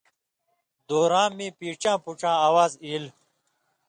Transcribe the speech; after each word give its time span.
دوراں 0.87 1.29
مِیں 1.35 1.55
پیڇی 1.57 1.81
یاں 1.87 1.97
پُوڇاں 2.03 2.35
اواز 2.47 2.71
ایل۔ 2.85 3.05